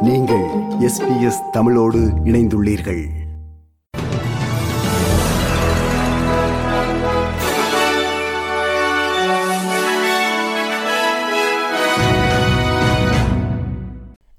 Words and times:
நீங்கள் 0.00 0.44
எஸ்பிஎஸ் 0.80 1.50
தமிழோடு 1.50 1.98
இணைந்துள்ளீர்கள். 2.24 3.06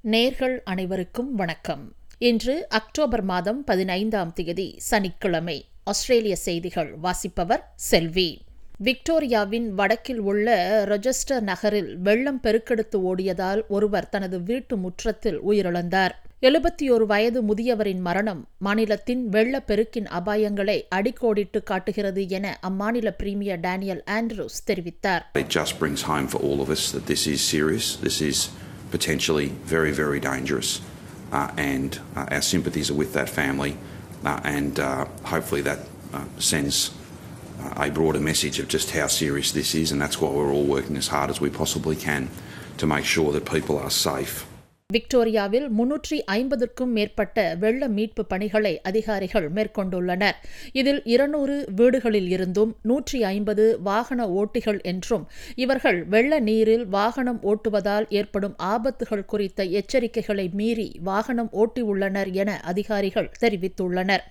நேர்கள் 0.03 0.59
அனைவருக்கும் 0.63 1.35
வணக்கம். 1.35 1.93
இன்று 2.17 2.69
அக்டோபர் 2.69 3.23
மாதம் 3.23 3.63
பதினைந்தாம் 3.63 4.33
தேதி 4.33 4.75
சனிக்கிழமை. 4.77 5.65
ஆஸ்திரேலிய 5.83 6.35
செய்திகள் 6.35 6.95
வாசிப்பவர் 6.95 7.71
செல்வி. 7.75 8.47
விக்டோரியாவின் 8.85 9.65
வடக்கில் 9.69 10.19
உள்ள 10.19 10.47
ரொஜஸ்டர் 10.85 11.39
நகரில் 11.39 11.97
வெள்ளம் 11.97 12.39
பெருக்கெடுத்து 12.43 12.97
ஓடியதால் 13.09 13.61
ஒருவர் 13.67 14.09
தனது 14.09 14.43
வீட்டு 14.43 14.77
முற்றத்தில் 14.77 15.39
உயிரிழந்தார். 15.41 16.13
எழுபத்தி 16.41 16.85
ஒரு 16.89 17.05
வயது 17.05 17.39
முதியவரின் 17.41 17.99
மரணம் 17.99 18.47
மாநிலத்தின் 18.57 19.29
வெள்ளப்பெருக்கின் 19.29 20.07
அபாயங்களை 20.19 20.77
அடிக்கோடிட்டு 20.95 21.63
காட்டுகிறது 21.63 22.27
என 22.27 22.59
அம்மாநில 22.69 23.11
பிரீமியர் 23.17 23.59
டேனியல் 23.59 24.03
ஆண்ட்ரூஸ் 24.17 24.59
தெரிவித்தார். 24.67 25.25
It 25.33 25.49
just 25.57 25.75
brings 25.81 26.03
home 26.11 26.27
for 26.27 26.41
all 26.41 26.61
of 26.65 26.69
us 26.69 26.85
that 26.93 27.05
this 27.05 27.27
is 27.33 27.41
serious, 27.55 27.97
this 28.07 28.21
is 28.21 28.49
potentially 28.95 29.49
very, 29.75 29.91
very 29.91 30.21
dangerous, 30.31 30.71
uh, 31.31 31.49
and 31.57 31.91
uh, 32.15 32.35
our 32.35 32.45
sympathies 32.53 32.89
are 32.89 32.99
with 33.03 33.11
that 33.19 33.31
family, 33.41 33.73
uh, 34.23 34.39
and 34.57 34.79
uh, 34.79 35.05
hopefully 35.33 35.65
that 35.69 35.83
uh, 36.13 36.25
sends 36.51 36.79
a 37.77 37.89
broader 37.89 38.19
message 38.19 38.59
of 38.59 38.67
just 38.67 38.91
how 38.91 39.07
serious 39.07 39.51
this 39.51 39.75
is, 39.75 39.91
and 39.91 40.01
that's 40.01 40.19
why 40.19 40.29
we're 40.29 40.51
all 40.51 40.65
working 40.65 40.97
as 40.97 41.07
hard 41.07 41.29
as 41.29 41.39
we 41.39 41.49
possibly 41.49 41.95
can 41.95 42.29
to 42.77 42.87
make 42.87 43.05
sure 43.05 43.31
that 43.31 43.45
people 43.45 43.77
are 43.77 43.89
safe. 43.89 44.48
விக்டோரியாவில் 44.93 45.65
முன்னூற்றி 45.77 46.17
ஐம்பதுக்கும் 46.25 46.91
மேற்பட்ட 46.91 47.55
வெள்ள 47.59 47.87
மீட்பு 47.87 48.25
பணிகளை 48.25 48.71
அதிகாரிகள் 48.81 49.47
மேற்கொண்டுள்ளனர். 49.51 50.37
இதில் 50.71 51.01
இருநூறு 51.03 51.55
வீடுகளில் 51.75 52.29
இருந்தும் 52.29 52.71
நூற்றி 52.81 53.23
ஐம்பது 53.23 53.65
வாகன 53.81 54.25
ஓட்டிகள் 54.29 54.79
என்றும் 54.81 55.25
இவர்கள் 55.55 55.99
வெள்ள 56.05 56.39
நீரில் 56.39 56.85
வாகனம் 56.87 57.39
ஓட்டுவதால் 57.43 58.07
ஏற்படும் 58.09 58.55
ஆபத்துகள் 58.73 59.25
குறித்த 59.25 59.63
எச்சரிக்கைகளை 59.63 60.47
மீறி 60.53 60.87
வாகனம் 61.03 61.51
ஓட்டியுள்ளனர் 61.53 62.31
என 62.31 62.59
அதிகாரிகள் 62.71 63.29
தெரிவித்துள்ளனர். 63.41 64.25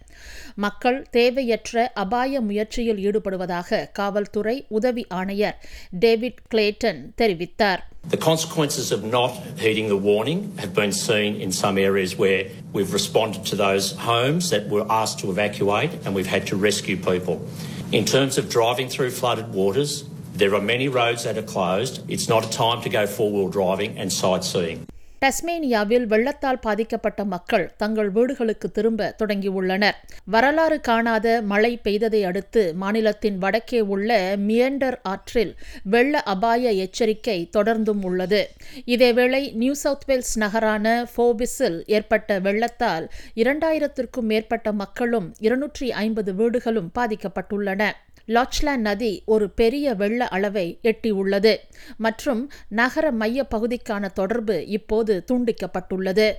மக்கள் 0.56 1.06
தேவையற்ற 1.10 1.92
அபாய 1.94 2.40
முயற்சியில் 2.40 3.02
ஈடுபடுவதாக 3.06 3.86
காவல்துறை 3.92 4.56
உதவி 4.68 5.06
ஆணையர் 5.08 5.60
டேவிட் 5.98 6.42
கிளேட்டன் 6.54 7.00
தெரிவித்தார். 7.16 7.84
The 8.08 8.16
consequences 8.16 8.90
of 8.90 9.04
not 9.04 9.32
heeding 9.58 9.88
the 9.88 9.96
warning 9.96 10.56
have 10.58 10.72
been 10.72 10.92
seen 10.92 11.36
in 11.36 11.52
some 11.52 11.76
areas 11.76 12.16
where 12.16 12.46
we've 12.72 12.92
responded 12.94 13.44
to 13.46 13.56
those 13.56 13.92
homes 13.92 14.48
that 14.48 14.68
were 14.68 14.86
asked 14.90 15.18
to 15.20 15.30
evacuate 15.30 15.90
and 16.06 16.14
we've 16.14 16.26
had 16.26 16.46
to 16.46 16.56
rescue 16.56 16.96
people. 16.96 17.46
In 17.92 18.06
terms 18.06 18.38
of 18.38 18.48
driving 18.48 18.88
through 18.88 19.10
flooded 19.10 19.52
waters, 19.52 20.04
there 20.32 20.54
are 20.54 20.60
many 20.60 20.88
roads 20.88 21.24
that 21.24 21.36
are 21.36 21.42
closed. 21.42 22.02
It's 22.10 22.28
not 22.28 22.46
a 22.46 22.50
time 22.50 22.80
to 22.82 22.88
go 22.88 23.06
four 23.06 23.30
wheel 23.30 23.48
driving 23.48 23.98
and 23.98 24.10
sightseeing. 24.10 24.86
டஸ்மேனியாவில் 25.22 26.04
வெள்ளத்தால் 26.06 26.60
பாதிக்கப்பட்ட 26.60 27.20
மக்கள் 27.24 27.64
தங்கள் 27.76 28.10
வீடுகளுக்கு 28.10 28.68
திரும்ப 28.70 29.08
தொடங்கியுள்ளனர். 29.18 29.96
வரலாறு 30.24 30.78
காணாத 30.80 31.26
மழை 31.42 31.72
பெய்ததை 31.84 32.20
அடுத்து 32.30 32.62
மாநிலத்தின் 32.74 33.38
வடக்கே 33.38 33.80
உள்ள 33.94 34.18
மியண்டர் 34.48 34.98
ஆற்றில் 35.02 35.52
வெள்ள 35.94 36.22
அபாய 36.34 36.72
எச்சரிக்கை 36.84 37.38
தொடர்ந்தும் 37.56 38.02
உள்ளது. 38.02 38.42
இதேவேளை 38.86 39.42
நியூ 39.62 39.74
சவுத் 39.84 40.08
வேல்ஸ் 40.10 40.34
நகரான 40.38 41.06
ஃபோபிஸில் 41.12 41.78
ஏற்பட்ட 41.96 42.38
வெள்ளத்தால் 42.48 43.06
இரண்டாயிரத்திற்கும் 43.42 44.28
மேற்பட்ட 44.32 44.72
மக்களும் 44.72 45.30
இருநூற்றி 45.38 45.88
ஐம்பது 46.04 46.34
வீடுகளும் 46.34 46.92
பாதிக்கப்பட்டுள்ளன. 46.98 47.90
லாச்லாண்ட் 48.36 48.84
நதி 48.86 49.10
ஒரு 49.24 49.46
பெரிய 49.50 49.94
வெள்ள 50.00 50.26
அளவை 50.36 50.64
எட்டியுள்ளது. 50.82 51.52
மற்றும் 51.96 52.40
நகர 52.80 53.04
மைய 53.20 53.44
பகுதிக்கான 53.54 54.10
தொடர்பு 54.18 54.56
இப்போது 54.76 55.07
துண்டிக்கப்பட்டுள்ளது. 55.08 56.32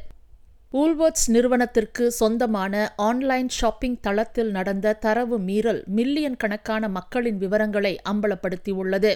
ஊல்வர்ட்ஸ் 0.71 1.27
நிறுவனத்திற்கு 1.27 2.11
சொந்தமான 2.11 2.93
ஆன்லைன் 2.95 3.49
ஷாப்பிங் 3.49 3.99
தளத்தில் 3.99 4.51
நடந்த 4.51 4.93
தரவு 4.93 5.39
மீறல் 5.39 5.83
மில்லியன் 5.85 6.37
கணக்கான 6.37 6.87
மக்களின் 6.87 7.37
விவரங்களை 7.37 7.99
அம்பலப்படுத்தியுள்ளது. 8.09 9.15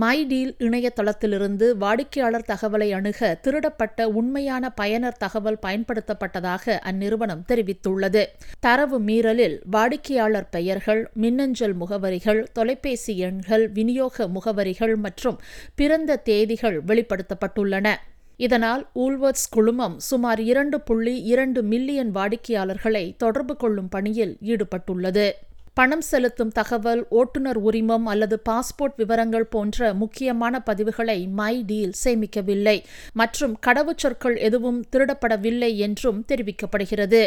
மைடீல் 0.00 0.54
இணையதளத்திலிருந்து 0.58 1.76
வாடிக்கையாளர் 1.76 2.46
தகவலை 2.48 2.90
அணுக 2.90 3.38
திருடப்பட்ட 3.42 4.04
உண்மையான 4.04 4.70
பயனர் 4.70 5.16
தகவல் 5.16 5.58
பயன்படுத்தப்பட்டதாக 5.66 6.78
அந்நிறுவனம் 6.90 7.44
தெரிவித்துள்ளது. 7.48 8.24
தரவு 8.60 9.00
மீறலில் 9.00 9.60
வாடிக்கையாளர் 9.70 10.48
பெயர்கள் 10.48 11.10
மின்னஞ்சல் 11.14 11.76
முகவரிகள் 11.76 12.42
தொலைபேசி 12.52 13.18
எண்கள் 13.18 13.68
விநியோக 13.68 14.28
முகவரிகள் 14.28 14.96
மற்றும் 14.96 15.40
பிறந்த 15.74 16.16
தேதிகள் 16.16 16.82
வெளிப்படுத்தப்பட்டுள்ளன. 16.84 17.94
இதனால் 18.36 18.88
ஊல்வர்ட்ஸ் 18.94 19.48
குழுமம் 19.50 19.98
சுமார் 19.98 20.40
இரண்டு 20.40 20.80
புள்ளி 20.80 21.22
இரண்டு 21.22 21.62
மில்லியன் 21.62 22.14
வாடிக்கையாளர்களை 22.14 23.16
தொடர்பு 23.16 23.56
கொள்ளும் 23.56 23.88
பணியில் 23.88 24.36
ஈடுபட்டுள்ளது. 24.42 25.32
பணம் 25.74 26.00
செலுத்தும் 26.00 26.50
தகவல் 26.50 27.06
ஓட்டுநர் 27.08 27.58
உரிமம் 27.58 28.06
அல்லது 28.06 28.42
பாஸ்போர்ட் 28.48 28.96
விவரங்கள் 28.96 29.44
போன்ற 29.44 29.94
முக்கியமான 29.94 30.62
பதிவுகளை 30.66 31.28
மை 31.28 31.64
டீல் 31.66 31.92
சேமிக்கவில்லை. 32.04 32.82
மற்றும் 33.12 33.58
கடவுச்சொற்கள் 33.66 34.38
எதுவும் 34.38 34.84
திருடப்படவில்லை 34.92 35.76
என்றும் 35.76 36.24
தெரிவிக்கப்படுகிறது. 36.28 37.26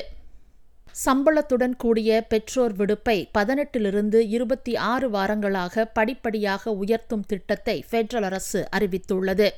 சம்பளத்துடன் 1.05 1.75
கூடிய 1.77 2.25
பெற்றோர் 2.29 2.73
விடுப்பை 2.73 3.29
பதினெட்டிலிருந்து 3.37 4.15
இருபத்தி 4.15 4.75
ஆறு 4.75 5.09
வாரங்களாக 5.09 5.85
படிப்படியாக 5.93 6.71
உயர்த்தும் 6.71 7.23
திட்டத்தை 7.27 7.85
பெடரல் 7.91 8.21
அரசு 8.21 8.67
அறிவித்துள்ளது. 8.75 9.49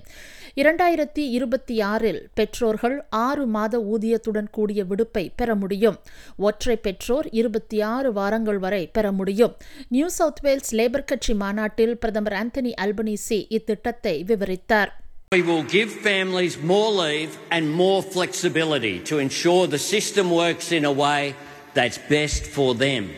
இரண்டாயிரத்தி 0.56 1.20
இருபத்தி 1.20 1.82
ஆறில் 1.82 2.30
பெற்றோர்கள் 2.34 3.06
ஆறு 3.10 3.46
மாத 3.46 3.78
ஊதியத்துடன் 3.78 4.50
கூடிய 4.52 4.84
விடுப்பை 4.84 5.32
பெற 5.36 5.56
முடியும். 5.56 5.98
ஒற்றை 6.38 6.76
பெற்றோர் 6.76 7.30
இருபத்தி 7.30 7.82
ஆறு 7.82 8.14
வாரங்கள் 8.14 8.58
வரை 8.58 8.88
பெற 8.88 9.12
முடியும். 9.12 9.56
நியூ 9.90 10.08
சவுத் 10.08 10.40
வேல்ஸ் 10.42 10.76
லேபர் 10.76 11.06
கட்சி 11.06 11.34
மாநாட்டில் 11.34 11.98
பிரதமர் 11.98 12.34
ஆந்தனி 12.34 12.74
அல்பனீசி 12.82 13.48
இத்திட்டத்தை 13.50 14.24
விவரித்தார். 14.24 15.08
We 15.32 15.44
will 15.44 15.62
give 15.62 15.92
families 15.92 16.60
more 16.60 16.90
leave 16.90 17.38
and 17.52 17.72
more 17.72 18.02
flexibility 18.02 19.00
to 19.02 19.20
ensure 19.20 19.68
the 19.68 19.78
system 19.78 20.32
works 20.32 20.72
in 20.72 20.86
a 20.86 20.92
way 20.92 21.36
that's 21.76 22.00
best 22.00 22.48
for 22.48 22.74
them. 22.74 23.12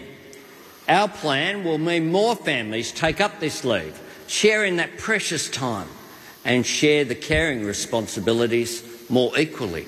Our 0.90 1.08
plan 1.08 1.64
will 1.64 1.78
mean 1.78 2.12
more 2.12 2.36
families 2.36 2.92
take 2.92 3.22
up 3.22 3.40
this 3.40 3.64
leave, 3.64 3.98
sharing 4.28 4.76
that 4.76 4.98
precious 4.98 5.50
time, 5.50 5.88
and 6.44 6.66
share 6.66 7.06
the 7.06 7.16
caring 7.16 7.64
responsibilities 7.64 8.84
more 9.10 9.32
equally. 9.40 9.88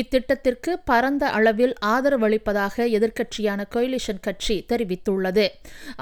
இத்திட்டத்திற்கு 0.00 0.72
பரந்த 0.84 1.24
அளவில் 1.30 1.74
ஆதரவளிப்பதாக 1.86 2.86
எதிர்க்கட்சியான 2.96 3.64
collision 3.74 4.20
கட்சி 4.20 4.56
தெரிவித்துள்ளது 4.72 5.46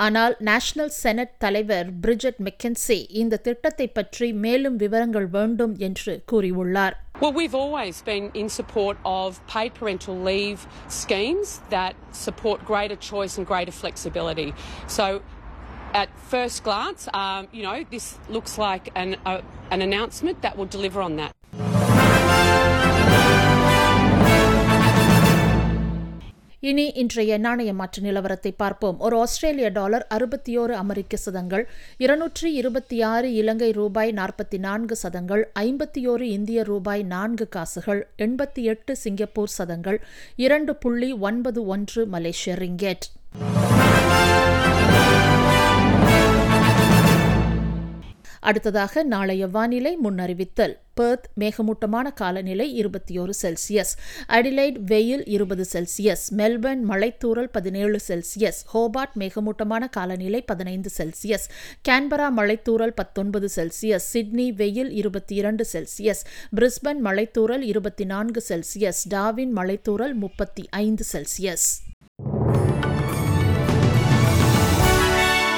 ஆனால் 0.06 0.34
national 0.48 0.92
senate 1.02 1.34
தலைவர் 1.38 1.90
Bridget 2.02 2.40
McKenzie 2.48 2.98
இந்த 3.22 3.40
திட்டத்தை 3.40 3.88
பற்றி 3.90 4.28
மேலும் 4.44 4.76
விவரங்கள் 4.76 5.28
வேண்டும் 5.28 5.76
என்று 5.88 6.14
கூறியுள்ளார் 6.32 6.96
Well, 7.20 7.32
we've 7.32 7.54
always 7.54 8.02
been 8.02 8.24
in 8.34 8.48
support 8.50 8.96
of 9.10 9.28
paid 9.46 9.72
parental 9.74 10.16
leave 10.20 10.60
schemes 10.90 11.60
that 11.70 11.94
support 12.24 12.58
greater 12.66 12.98
choice 13.10 13.34
and 13.38 13.46
greater 13.46 13.74
flexibility. 13.74 14.48
So, 14.88 15.06
at 15.94 16.10
first 16.28 16.62
glance, 16.62 17.08
um, 17.14 17.48
you 17.52 17.62
know, 17.62 17.78
this 17.90 18.18
looks 18.28 18.58
like 18.58 18.90
an, 18.94 19.16
uh, 19.24 19.40
an 19.70 19.82
announcement 19.82 20.42
that 20.42 20.56
will 20.58 20.66
deliver 20.68 21.00
on 21.00 21.16
that. 21.16 21.35
இனி 26.68 26.84
இன்றைய 27.00 27.38
நாணய 27.38 27.70
மாற்று 27.72 28.00
நிலவரத்தை 28.02 28.50
பார்ப்போம். 28.56 28.96
ஒரு 28.98 29.14
ஆஸ்திரேலிய 29.18 29.68
dollar 29.68 30.06
அறுபத்தி 30.16 30.52
ஓரு 30.58 30.74
அமெரிக்க 30.82 31.16
சதங்கள் 31.16 31.64
இருநூற்றி 32.04 32.48
இருபத்தி 32.52 32.96
ஆறு 33.02 33.28
இலங்கை 33.32 33.70
ரூபாய் 33.72 34.12
நாற்பத்தி 34.12 34.58
நான்கு 34.58 34.96
சதங்கள் 34.96 35.42
ஐம்பத்தி 35.60 36.02
ஓரு 36.12 36.26
இந்திய 36.36 36.62
ரூபாய் 36.62 37.02
நான்கு 37.02 37.48
காசுகள் 37.48 38.02
எண்பத்தி 38.18 38.64
எட்டு 38.74 38.96
சிங்கப்பூர் 38.96 39.54
சதங்கள் 39.58 40.00
இரண்டு 40.36 40.74
புள்ளி 40.76 41.12
ஒன்பது 41.28 41.62
ஒன்று 41.66 42.06
மலேசிய 42.06 42.56
ரிங்கெட். 42.56 43.06
அடுத்ததாக 48.46 49.02
நாளைய 49.02 49.46
வானிலை 49.46 49.98
முன்னறிவித்தல். 50.04 50.74
பெர்த் 50.94 51.26
மேகமூட்டமான 51.34 52.10
காலநிலை 52.10 52.74
இருபத்தி 52.74 53.18
ஒரு 53.18 53.32
செல்சியஸ். 53.42 53.92
அடிலைட் 54.28 54.76
வெயில் 54.86 55.22
இருபது 55.24 55.64
செல்சியஸ். 55.72 56.24
மெல்பர்ன் 56.36 56.82
மழைத்தூரல் 56.88 57.48
பதினேழு 57.52 57.98
செல்சியஸ். 58.08 58.60
ஹோபார்ட் 58.74 59.12
மேகமூட்டமான 59.14 59.88
காலநிலை 59.88 60.42
பதினைந்து 60.42 60.90
செல்சியஸ். 60.96 61.48
கேன்பரா 61.88 62.28
மழைத்தூரல் 62.36 62.94
பத்தொன்பது 62.94 63.48
செல்சியஸ். 63.56 64.06
சிட்னி 64.12 64.52
வெயில் 64.52 64.90
இருபத்தி 64.90 65.34
இரண்டு 65.34 65.66
செல்சியஸ். 65.72 66.22
பிரிஸ்பன் 66.56 67.02
மழைத்தூரல் 67.04 67.62
இருபத்தி 67.62 68.04
நான்கு 68.04 68.44
செல்சியஸ். 68.48 69.02
டாவின் 69.10 69.52
மழைத்தூரல் 69.56 70.14
முப்பத்தி 70.14 70.66
ஐந்து 70.70 71.04
செல்சியஸ். 71.12 71.85